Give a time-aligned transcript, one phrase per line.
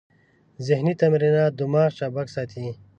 [0.67, 2.65] ذهني تمرینات دماغ چابک ساتي.